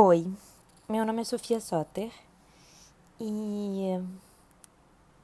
[0.00, 0.32] Oi,
[0.88, 2.12] meu nome é Sofia Soter
[3.20, 4.00] e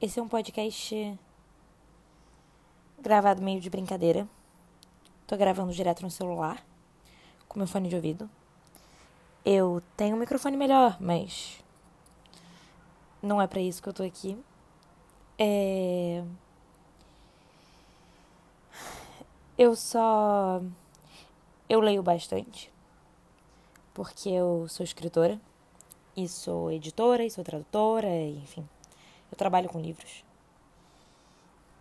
[0.01, 1.17] esse é um podcast
[2.99, 4.27] gravado meio de brincadeira.
[5.25, 6.61] Tô gravando direto no celular
[7.47, 8.29] com meu fone de ouvido.
[9.45, 11.63] Eu tenho um microfone melhor, mas
[13.23, 14.37] não é para isso que eu tô aqui.
[15.39, 16.21] É...
[19.57, 20.61] Eu só
[21.69, 22.74] eu leio bastante
[23.95, 25.39] porque eu sou escritora
[26.17, 28.67] e sou editora e sou tradutora, enfim.
[29.31, 30.23] Eu trabalho com livros.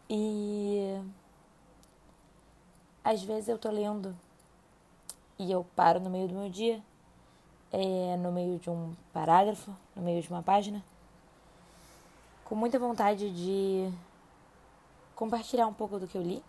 [0.08, 0.96] E
[3.02, 4.16] às vezes eu tô lendo
[5.38, 6.80] e eu paro no meio do meu dia,
[7.72, 10.84] é, no meio de um parágrafo, no meio de uma página,
[12.44, 13.92] com muita vontade de
[15.16, 16.40] compartilhar um pouco do que eu li.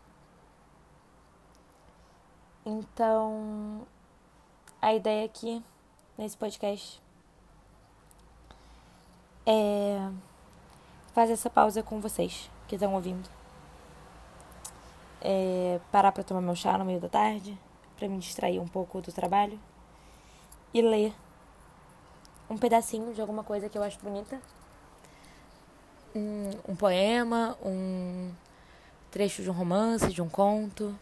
[2.64, 3.88] Então,
[4.86, 5.64] a ideia aqui
[6.16, 7.02] nesse podcast
[9.44, 10.12] é
[11.12, 13.28] fazer essa pausa com vocês que estão ouvindo.
[15.20, 17.58] É parar para tomar meu chá no meio da tarde,
[17.98, 19.60] para me distrair um pouco do trabalho
[20.72, 21.16] e ler
[22.48, 24.40] um pedacinho de alguma coisa que eu acho bonita.
[26.16, 28.32] Um, um poema, um
[29.10, 30.96] trecho de um romance, de um conto.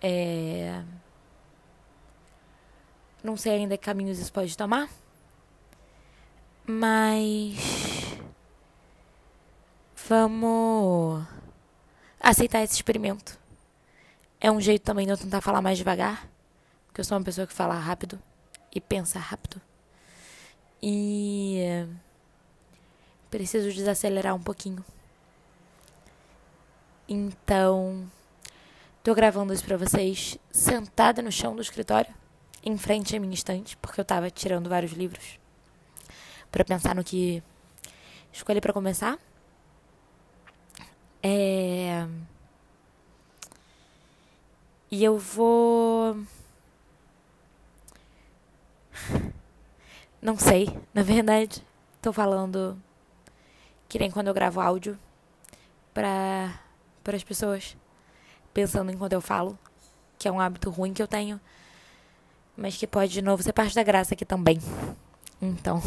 [0.00, 0.82] É
[3.22, 4.88] não sei ainda que caminhos isso pode tomar.
[6.66, 7.56] Mas.
[10.08, 11.24] Vamos
[12.20, 13.38] aceitar esse experimento.
[14.40, 16.28] É um jeito também de eu tentar falar mais devagar.
[16.86, 18.20] Porque eu sou uma pessoa que fala rápido
[18.74, 19.60] e pensa rápido.
[20.82, 21.86] E.
[23.30, 24.84] Preciso desacelerar um pouquinho.
[27.08, 28.10] Então.
[29.02, 32.21] Tô gravando isso pra vocês sentada no chão do escritório
[32.62, 35.38] em frente à minha estante, porque eu estava tirando vários livros
[36.50, 37.42] para pensar no que
[38.32, 39.18] escolhi para começar.
[41.22, 42.06] É...
[44.90, 46.16] E eu vou.
[50.20, 51.64] Não sei, na verdade.
[52.00, 52.80] Tô falando
[53.88, 54.98] que nem quando eu gravo áudio
[55.94, 56.58] para
[57.06, 57.76] as pessoas,
[58.52, 59.58] pensando enquanto eu falo,
[60.18, 61.40] que é um hábito ruim que eu tenho
[62.56, 64.58] mas que pode de novo ser parte da graça aqui também.
[65.40, 65.82] Então,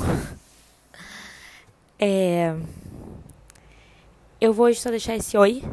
[1.99, 2.55] é,
[4.39, 5.63] eu vou só deixar esse oi,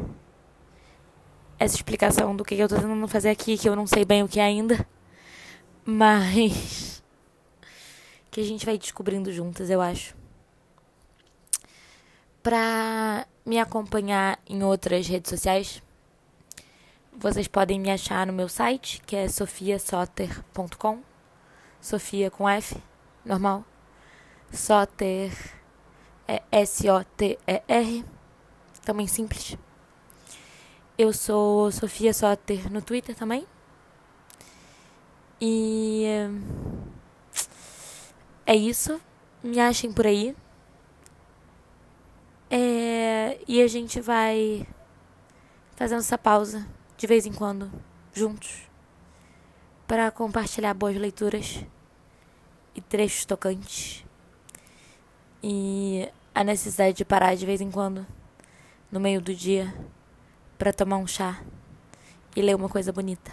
[1.59, 4.27] essa explicação do que eu tô tentando fazer aqui, que eu não sei bem o
[4.27, 4.87] que é ainda,
[5.85, 7.03] mas
[8.31, 10.15] que a gente vai descobrindo juntas, eu acho.
[12.41, 15.81] Pra me acompanhar em outras redes sociais,
[17.15, 21.01] vocês podem me achar no meu site, que é sofiasoter.com.
[21.79, 22.75] Sofia com F,
[23.25, 23.63] normal.
[24.51, 25.31] Soter
[26.27, 28.05] é S-O-T-E-R,
[28.83, 29.57] também simples.
[30.97, 33.47] Eu sou Sofia Soter no Twitter também.
[35.41, 36.05] E
[38.45, 39.01] é isso.
[39.43, 40.35] Me achem por aí.
[42.49, 44.65] É, e a gente vai
[45.75, 46.65] fazendo essa pausa
[46.97, 47.71] de vez em quando,
[48.13, 48.69] juntos,
[49.87, 51.65] para compartilhar boas leituras
[52.75, 54.05] e trechos tocantes.
[55.41, 58.05] E a necessidade de parar de vez em quando,
[58.91, 59.73] no meio do dia,
[60.57, 61.43] para tomar um chá
[62.35, 63.31] e ler uma coisa bonita.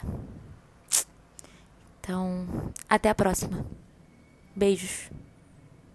[2.01, 2.47] Então,
[2.89, 3.65] até a próxima.
[4.55, 5.11] Beijos.